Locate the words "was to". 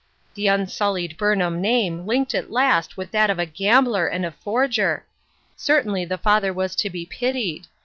6.51-6.89